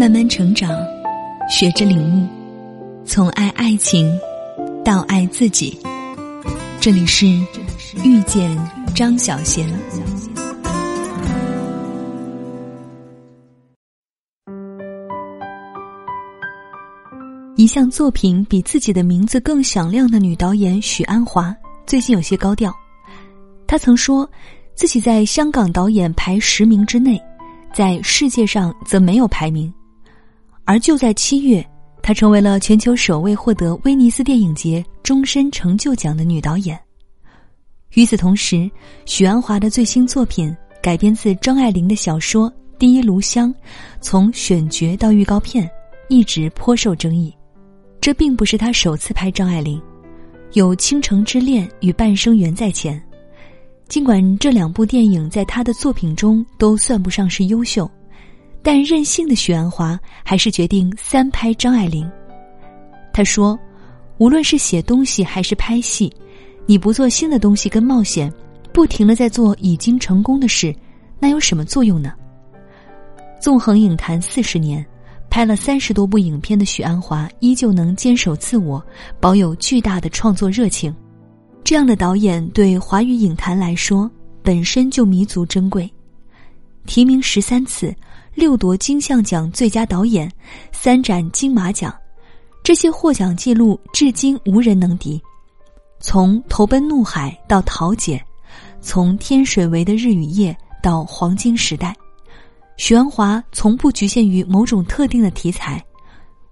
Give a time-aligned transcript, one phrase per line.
[0.00, 0.70] 慢慢成长，
[1.46, 2.26] 学着领悟，
[3.04, 4.18] 从爱爱情
[4.82, 5.78] 到爱自己。
[6.80, 7.26] 这里是
[8.02, 8.50] 遇见
[8.94, 9.68] 张小贤。
[17.56, 21.54] 一项作品比自己的名字更响亮的女导演许鞍华，
[21.84, 22.74] 最近有些高调。
[23.66, 24.26] 她曾说，
[24.74, 27.22] 自己在香港导演排十名之内，
[27.74, 29.70] 在世界上则没有排名。
[30.64, 31.64] 而就在七月，
[32.02, 36.78] 她成为了全球首位获得威尼斯电影节终身成就奖的女导演。
[37.94, 38.70] 与此同时，
[39.04, 43.52] 许鞍华的最新作品改编自张爱玲的小说《第一炉香》，
[44.00, 45.68] 从选角到预告片，
[46.08, 47.34] 一直颇受争议。
[48.00, 49.82] 这并不是他首次拍张爱玲，
[50.52, 53.02] 有《倾城之恋》与《半生缘》在前。
[53.88, 57.90] 尽管这两部电影在他的作品中都算不上是优秀，
[58.62, 62.10] 但任性的许鞍华还是决定三拍张爱玲。
[63.12, 63.58] 他说
[64.18, 66.12] ：“无论是写东西还是拍戏，
[66.66, 68.32] 你不做新的东西跟冒险，
[68.72, 70.74] 不停的在做已经成功的事，
[71.18, 72.12] 那有什么作用呢？”
[73.40, 74.84] 纵横影坛四十年。
[75.32, 78.84] 拍了三十多部影片的许鞍华依旧能坚守自我，
[79.20, 80.92] 保有巨大的创作热情。
[81.62, 84.10] 这样的导演对华语影坛来说
[84.42, 85.88] 本身就弥足珍贵。
[86.84, 87.94] 提名十三次，
[88.34, 90.30] 六夺金像奖最佳导演，
[90.72, 91.94] 三展金马奖，
[92.62, 95.20] 这些获奖记录至今无人能敌。
[95.98, 98.22] 从投奔怒海到桃姐，
[98.80, 101.94] 从天水围的日与夜到黄金时代。
[102.78, 105.84] 许鞍华从不局限于某种特定的题材，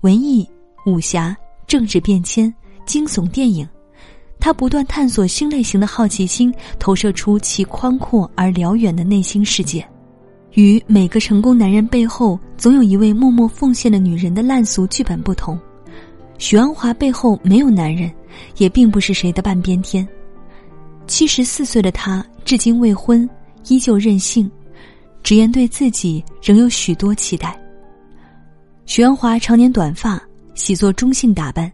[0.00, 0.48] 文艺、
[0.86, 2.52] 武侠、政治变迁、
[2.86, 3.68] 惊悚电影，
[4.40, 9.86] 他不断探索新类型的好奇心，投射出其宽阔而辽远的内心世界。
[10.54, 15.58] 与每个成功男人背后总有一位默默奉献的女人的烂俗剧本不同，
[16.38, 18.12] 许鞍华背后没有男人，
[18.56, 20.06] 也并不是谁的半边天。
[21.06, 23.28] 七十四岁的他至今未婚，
[23.68, 24.50] 依旧任性。
[25.22, 27.58] 直言对自己仍有许多期待。
[28.84, 30.22] 许鞍华常年短发，
[30.54, 31.72] 喜做中性打扮，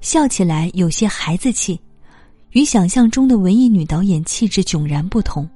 [0.00, 1.80] 笑起来有些孩子气，
[2.50, 5.48] 与想象中的文艺女导演气质迥然不同。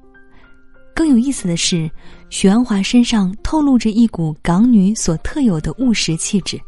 [0.95, 1.91] 更有意思的是，
[2.31, 6.61] 许鞍华身上透露着一股港女所特有的务实气质。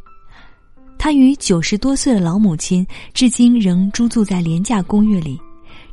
[0.96, 5.38] 她与九十多岁的老母亲至今仍租住在廉价公寓里，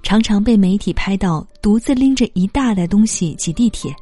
[0.03, 3.93] 常常被媒体拍到独自拎着一大袋东西挤地铁。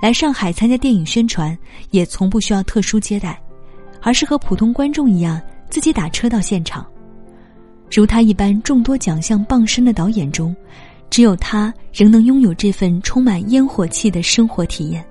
[0.00, 1.56] 来上海参加电影宣传，
[1.90, 3.40] 也从不需要特殊接待，
[4.02, 5.40] 而是和普通观众一样
[5.70, 6.84] 自己打车到现场。
[7.90, 10.54] 如他一般众多奖项傍身的导演中，
[11.14, 15.06] 只有他仍能拥有这份充满烟火气的生活体验，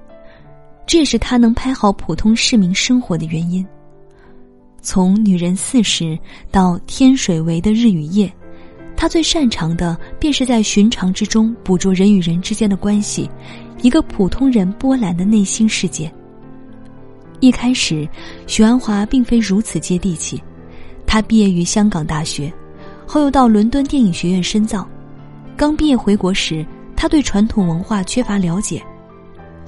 [0.85, 3.65] 这也是他能拍好普通市民生活的原因。
[4.81, 6.03] 从《女人四十》
[6.51, 8.27] 到《天水围的日与夜》，
[8.97, 13.31] 他最擅长的便是在寻常之中捕捉人与人之间的关系。
[13.81, 16.13] 一个普通人波澜的内心世界。
[17.39, 18.05] 一开始，
[18.45, 20.43] 许鞍华并非如此接地气。
[21.07, 22.51] 他毕业于香港大学，
[23.07, 24.85] 后又到伦敦电影学院深造。
[25.63, 28.83] 刚毕业回国时，他对传统文化缺乏了解。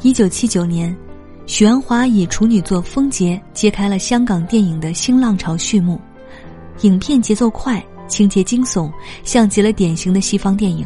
[0.01, 0.93] 一九七九年，
[1.45, 5.97] 许鞍华以处女作《风节》揭开了香港电影的新浪潮序幕。
[6.81, 8.91] 影片节奏快，情节惊悚，
[9.23, 10.85] 像极了典型的西方电影。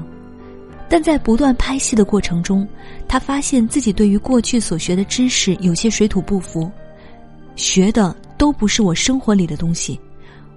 [0.88, 2.68] 但在不断拍戏的过程中，
[3.08, 6.70] 他发现自己对于过去所学的知识有些水土不服，
[7.56, 10.00] 学的都不是我生活里的东西，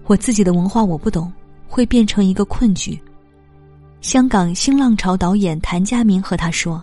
[0.04, 1.32] 我自己的文化我不懂，
[1.66, 3.00] 会变成一个困局。
[4.02, 6.82] 香港新浪潮导演谭家明和他说：“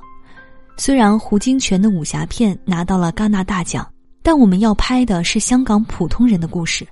[0.77, 3.85] 虽然胡金铨的武侠片拿到了戛纳大奖，
[4.23, 6.87] 但我们要拍的是香港普通人的故事。”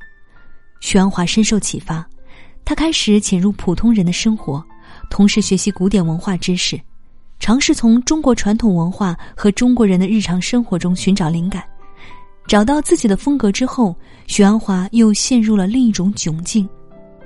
[0.81, 2.05] 徐安华深受启发，
[2.65, 4.61] 他开始潜入普通人的生活。
[5.09, 6.77] 同时学习古典文化知识，
[7.39, 11.63] 尝试从中国传统文化和中国人的日常生活中寻找灵感，
[12.47, 13.95] 找到自己的风格之后，
[14.27, 16.67] 许鞍华又陷入了另一种窘境。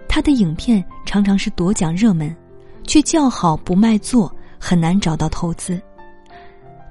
[0.08, 2.36] 他的影片常常是夺奖热门，
[2.86, 5.82] 却叫好不卖座，很难找到投资。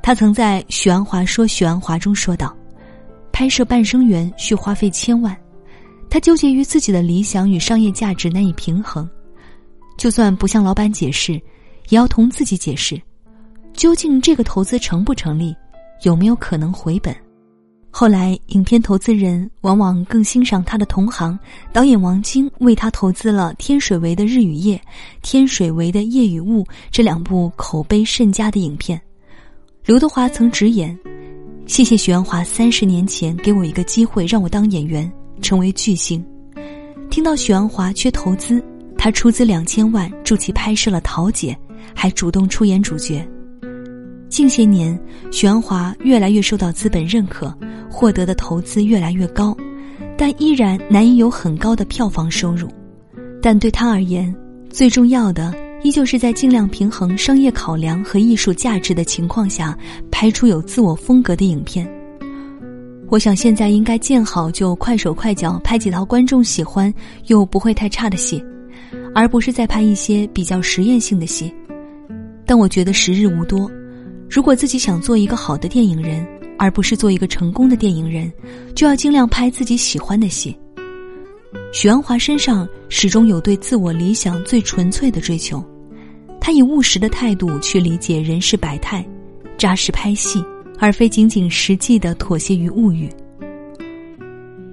[0.02, 2.56] 他曾在《许鞍华说许鞍华》中说道
[3.32, 5.36] ：“拍摄《半生缘》需花费千万，
[6.08, 9.08] 他纠结于自己的理想与商业价值难以平衡。”
[9.98, 11.34] 就算不向老板解释，
[11.90, 12.98] 也要同自己解释，
[13.74, 15.54] 究竟这个投资成不成立，
[16.02, 17.14] 有没有可能回本？
[17.92, 21.36] 后来，影片投资人往往更欣赏他的同行
[21.72, 24.76] 导演王晶为他投资了《天水围的日与夜》
[25.22, 28.98] 《天水围的夜与雾》这两部口碑甚佳的影片。
[29.84, 30.96] 刘德华曾直言
[31.66, 35.10] ：“谢谢许鞍华三十年前给我一个机会，让我当演员，
[35.42, 36.24] 成为巨星。
[37.10, 38.64] 听到许鞍华缺投资，
[38.96, 41.58] 他出资两千万助其拍摄了《桃姐》，
[41.92, 43.28] 还主动出演主角。
[44.30, 44.98] 近些年，
[45.32, 47.52] 许鞍华越来越受到资本认可，
[47.90, 49.54] 获得的投资越来越高，
[50.16, 52.68] 但依然难以有很高的票房收入。
[53.42, 54.32] 但对他而言，
[54.70, 59.76] 最重要的依旧是在尽量平衡商业考量和艺术价值的情况下，
[60.12, 61.84] 拍出有自我风格的影片。
[63.08, 66.94] 我想现在应该见好就快手快脚拍几套观众喜欢
[67.26, 68.40] 又不会太差的戏，
[69.12, 71.52] 而不是再拍一些比较实验性的戏。
[72.46, 73.68] 但我觉得时日无多。
[74.30, 76.24] 如果自己想做一个好的电影人，
[76.56, 78.32] 而不是做一个成功的电影人，
[78.76, 80.56] 就要尽量拍自己喜欢的戏。
[81.72, 85.64] 许鞍华身上始终有对自我理想最纯粹的追求，
[86.40, 89.04] 他以务实的态度去理解人世百态，
[89.58, 90.44] 扎实拍戏，
[90.78, 93.10] 而非仅仅实际的妥协于物欲。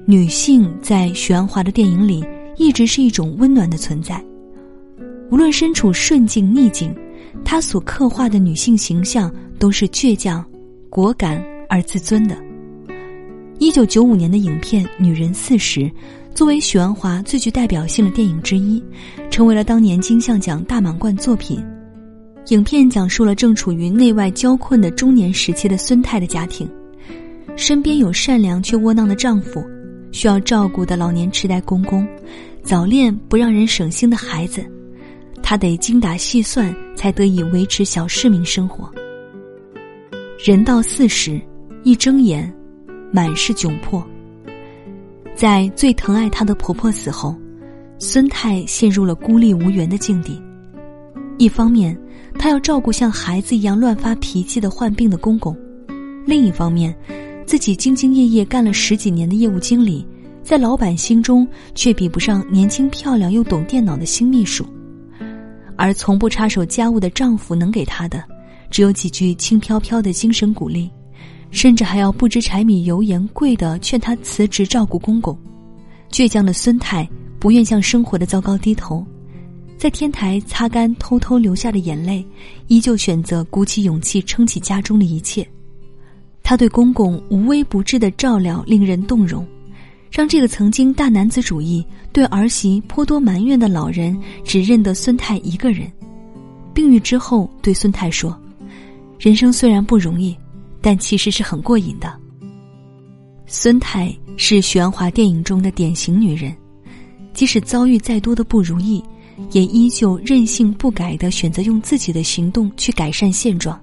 [0.05, 2.23] 女性在许鞍华的电影里
[2.57, 4.23] 一直是一种温暖的存在，
[5.31, 6.95] 无论身处顺境逆境，
[7.43, 9.33] 她所刻画的女性形象。
[9.59, 10.43] 都是倔强、
[10.89, 12.37] 果敢而自尊的。
[13.59, 15.81] 一九九五年的影片《女人四十》，
[16.35, 18.83] 作为许鞍华最具代表性的电影之一，
[19.31, 21.63] 成为了当年金像奖大满贯作品。
[22.49, 26.69] 影片讲述了正处于内外交困的中年时期的孙太的家庭，
[27.55, 29.61] 身边有善良却窝囊的丈夫，
[30.11, 32.07] 需要照顾的老年痴呆公公，
[32.61, 34.63] 早恋不让人省心的孩子，
[35.41, 38.89] 她得精打细算才得以维持小市民生活。
[40.37, 41.41] 人到四十，
[41.83, 42.53] 一睁眼，
[43.11, 44.05] 满是窘迫。
[45.33, 47.35] 在最疼爱她的婆婆死后，
[47.97, 50.39] 孙太陷入了孤立无援的境地。
[51.39, 51.97] 一方面，
[52.37, 55.55] 她要照顾像孩子一样乱发脾气的患病的公公；
[56.23, 56.95] 另一方面，
[57.47, 60.05] 自己兢兢业业干了十几年的业务经理，
[60.43, 64.63] 在老板心中却比不上年轻漂亮又懂电脑的新秘书。
[65.75, 68.23] 而从不插手家务的丈夫能给她的。
[68.69, 70.89] 只有几句轻飘飘的精神鼓励，
[71.51, 75.37] 甚至还要不知柴米油盐贵的劝他辞职照顾公公。
[76.11, 77.07] 倔强的孙太
[77.39, 79.05] 不愿向生活的糟糕低头，
[79.77, 82.25] 在天台擦干偷偷流下的眼泪，
[82.67, 85.47] 依旧选择鼓起勇气撑起家中的一切。
[86.43, 89.45] 他对公公无微不至的照料令人动容，
[90.09, 95.91] 让这个曾经大男子主义、对儿媳颇多埋怨的老人只认得孙太一个人。
[96.73, 98.37] 病愈之后，对孙太说。
[99.19, 100.37] 人生虽然不容易，
[100.81, 102.13] 但其实是很过瘾的。
[103.45, 106.55] 孙太是许鞍华电影中的典型女人，
[107.33, 109.03] 即使遭遇再多的不如意，
[109.51, 113.79] 也依旧任性不改的选择用自己的行动去改善现状，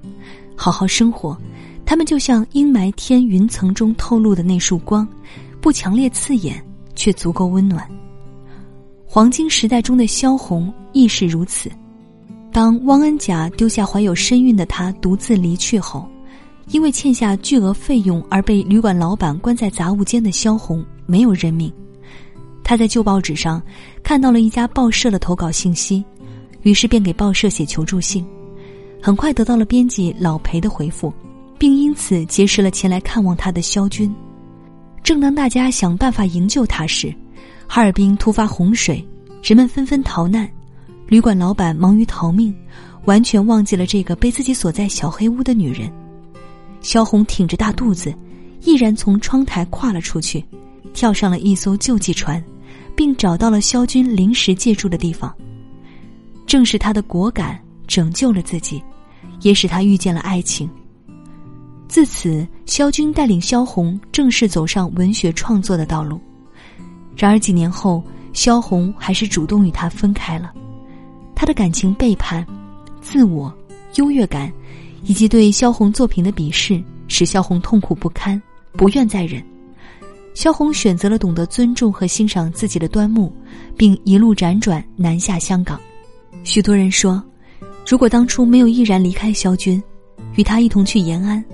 [0.55, 1.37] 好好生活。
[1.87, 5.07] 他们就像阴霾天云层中透露的那束光，
[5.61, 6.65] 不强烈刺眼，
[6.95, 7.87] 却足够温暖。
[9.05, 11.71] 黄金时代中的萧红亦是如此。
[12.55, 16.09] 当汪恩甲丢下怀有身孕的她独自离去后，
[16.69, 21.71] 因为欠下巨额费用而被旅馆老板关在杂物间的萧红没有认命。
[22.63, 23.61] 他在旧报纸上
[24.05, 26.05] 看到了一家报社的投稿信息，
[26.63, 28.25] 于是便给报社写求助信，
[29.03, 31.13] 很快得到了编辑老裴的回复，
[31.59, 34.15] 并因此结识了前来看望他的萧军。
[35.03, 37.13] 正当大家想办法营救他时，
[37.67, 39.05] 哈尔滨突发洪水，
[39.43, 40.49] 人们纷纷逃难。
[41.07, 42.55] 旅馆老板忙于逃命，
[43.05, 45.91] 完全忘记了这个被自己锁在小黑屋的女人。
[46.81, 48.15] 萧红挺着大肚子，
[48.63, 50.45] 毅然从窗台跨了出去，
[50.93, 52.43] 跳上了一艘救济船，
[52.97, 55.35] 并找到了萧军临时借住的地方。
[56.47, 58.83] 正是他的果敢拯救了自己，
[59.43, 60.69] 也使他遇见了爱情。
[61.87, 66.19] 自此，萧军带领萧红正式走上文学创作的道路。
[67.17, 70.53] 然而几年后，萧红还是主动与他分开了。
[71.35, 72.47] 他的感情背叛、
[73.01, 73.53] 自我
[73.97, 74.53] 优越感，
[75.05, 78.41] 以及对萧红作品的鄙视，使萧红痛苦不堪，
[78.73, 79.45] 不愿再忍。
[80.33, 83.33] 萧红选择了懂得尊重和欣赏自己的端木，
[83.77, 85.81] 并一路辗转南下香港。
[86.43, 87.23] 许多人说，
[87.87, 89.81] 如果当初没有毅然离开萧军，
[90.35, 91.45] 与他一同去延安，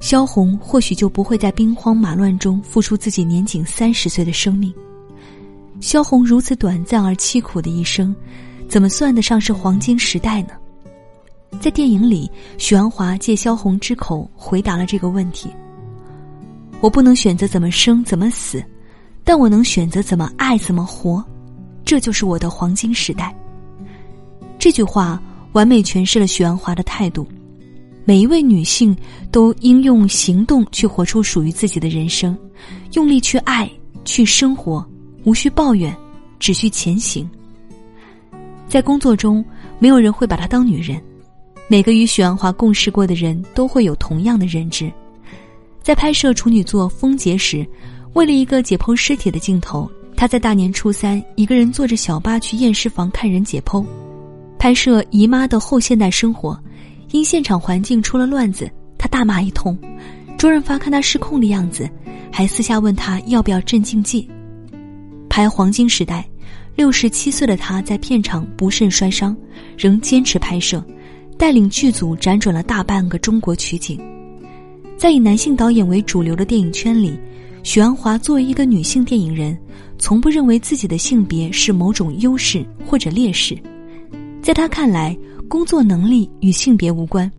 [0.00, 4.72] 萧红或许就不会在兵荒马乱中付出自己年仅三十岁的生命。
[5.80, 8.14] 萧红如此短暂而凄苦的一生。
[8.74, 10.48] 怎么算得上是黄金时代呢？
[11.60, 12.28] 在电影里，
[12.58, 15.48] 许鞍华借萧红之口回答了这个问题。
[16.80, 18.60] 我不能选择怎么生怎么死，
[19.22, 21.24] 但我能选择怎么爱怎么活，
[21.84, 23.32] 这就是我的黄金时代。
[24.58, 27.24] 这句话完美诠释了许鞍华的态度。
[28.04, 28.92] 每一位女性
[29.30, 32.36] 都应用行动去活出属于自己的人生，
[32.94, 33.70] 用力去爱，
[34.04, 34.84] 去生活，
[35.22, 35.96] 无需抱怨，
[36.40, 37.30] 只需前行。
[38.68, 39.44] 在工作中，
[39.78, 41.00] 没有人会把她当女人。
[41.68, 44.92] 每个与许鞍华共事过的人都会有同样的认知。
[45.82, 47.66] 在拍摄处女作《风劫》时，
[48.12, 53.84] 为了一个解剖尸体的镜头，她在大年初三一个人坐着小巴去验尸房看人解剖。
[54.58, 56.58] 拍摄姨妈的后现代生活。
[57.10, 58.68] 因现场环境出了乱子，
[58.98, 59.78] 她大骂一通。
[60.36, 61.88] 周润发看他失控的样子，
[62.32, 64.28] 还私下问他要不要镇静剂。
[65.30, 66.26] 拍《黄金时代》，
[66.76, 69.36] 六十七岁的他在片场不慎摔伤，
[69.76, 70.84] 仍坚持拍摄，
[71.38, 73.98] 带领剧组辗转了大半个中国取景。
[74.96, 77.18] 在以男性导演为主流的电影圈里，
[77.62, 79.56] 许鞍华作为一个女性电影人，
[79.98, 83.56] 从不认为自己的性别是某种优势或者劣势，
[84.42, 85.16] 在他看来。
[85.46, 87.30] 工作能力与性别无关，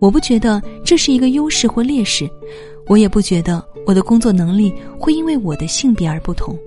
[0.00, 2.28] 我不觉得这是一个优势或劣势，
[2.88, 6.58] 我也不觉得我的工作能力会因为我的性别而不同。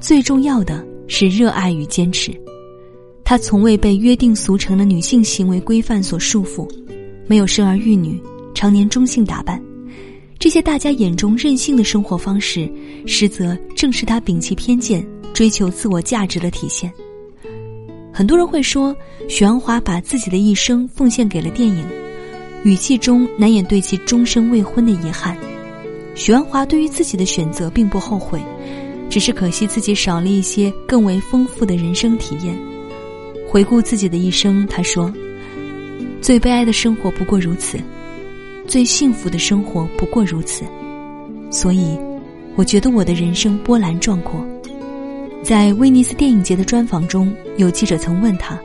[0.00, 2.32] 最重要的是热爱与坚持。
[3.24, 6.68] 她从未被约定俗成的女性行为规范所束缚，
[7.26, 8.20] 没有生儿育女，
[8.54, 9.60] 常年中性打扮，
[10.38, 12.70] 这些大家眼中任性的生活方式，
[13.06, 16.92] 实则正是她摒弃偏见、追求自我价值的体现。
[18.12, 18.96] 很多人会说，
[19.28, 21.84] 许鞍华把自己的一生奉献给了电影，
[22.64, 25.36] 语气中难掩对其终身未婚的遗憾。
[26.14, 28.40] 许鞍华对于自己的选择并不后悔，
[29.08, 32.56] 只是可惜自己少了一些更为丰富的人生体验。
[33.48, 35.12] 回顾自己的一生，他说
[36.20, 37.78] ：“最悲哀的生活不过如此，
[38.66, 40.64] 最幸福的生活不过如此。”
[41.50, 41.98] 所以，
[42.56, 44.44] 我觉得我的人生波澜壮阔。
[45.42, 48.58] 在威尼斯电影节的专访中，有记者曾问他：“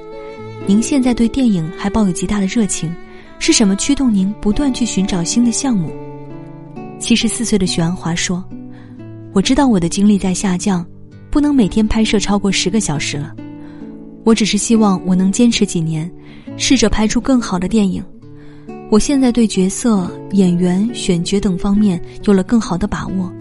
[0.67, 2.93] 您现在对电影还抱有极大的热情，
[3.39, 5.89] 是什么驱动您不断去寻找新的项目？”
[6.99, 8.43] 七十四岁的许鞍华说
[9.33, 10.85] ：“我知道我的精力在下降，
[11.31, 13.33] 不能每天拍摄超过十个小时了。
[14.23, 16.09] 我只是希望我能坚持几年，
[16.55, 18.03] 试着拍出更好的电影。
[18.91, 23.33] 我现在对角色、演员选角等方面有了更好的把握，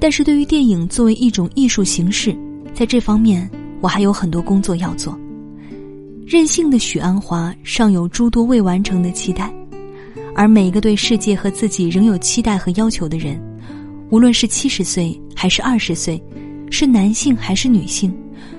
[0.00, 2.34] 但是对于电影作为一种艺术形式。”
[2.72, 3.48] 在这方面，
[3.80, 5.18] 我还有很多工作要做。
[6.26, 9.52] 任性的许鞍华尚有诸多未完成的期待，
[10.34, 13.40] 而每一个对世界和自己仍有期待和要求的人，
[14.10, 16.22] 无论是七十岁还是二十岁，
[16.70, 18.14] 是男性还是女性，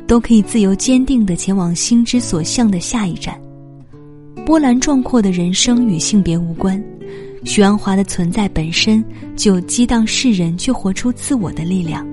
[0.05, 3.39] 都可以自由坚定地前往心之所向的下一站。
[4.45, 6.81] 波澜壮阔的人生与性别无关，
[7.43, 9.03] 许鞍华的存在本身
[9.35, 12.07] 就激荡世人去活出自我的力量。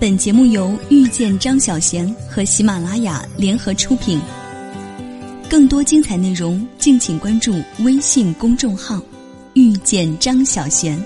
[0.00, 4.20] 本节目由遇见张小贤和喜马拉雅联合出品。
[5.50, 9.02] 更多精彩内容，敬请关注微信公众号
[9.54, 10.96] “遇见张小贤”。